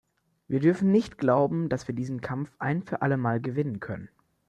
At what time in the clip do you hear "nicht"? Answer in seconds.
0.91-1.19